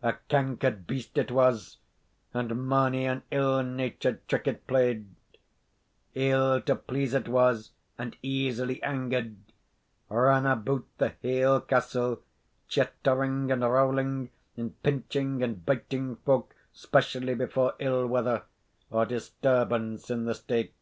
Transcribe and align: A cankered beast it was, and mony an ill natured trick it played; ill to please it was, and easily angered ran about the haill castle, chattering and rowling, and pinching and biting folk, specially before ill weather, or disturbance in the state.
A 0.00 0.12
cankered 0.28 0.86
beast 0.86 1.18
it 1.18 1.32
was, 1.32 1.78
and 2.32 2.68
mony 2.68 3.04
an 3.04 3.24
ill 3.32 3.64
natured 3.64 4.24
trick 4.28 4.46
it 4.46 4.64
played; 4.68 5.08
ill 6.14 6.60
to 6.60 6.76
please 6.76 7.14
it 7.14 7.26
was, 7.28 7.72
and 7.98 8.16
easily 8.22 8.80
angered 8.84 9.36
ran 10.08 10.46
about 10.46 10.84
the 10.98 11.08
haill 11.20 11.60
castle, 11.60 12.22
chattering 12.68 13.50
and 13.50 13.62
rowling, 13.62 14.30
and 14.56 14.80
pinching 14.84 15.42
and 15.42 15.66
biting 15.66 16.14
folk, 16.14 16.54
specially 16.72 17.34
before 17.34 17.74
ill 17.80 18.06
weather, 18.06 18.44
or 18.88 19.04
disturbance 19.04 20.08
in 20.10 20.26
the 20.26 20.34
state. 20.36 20.74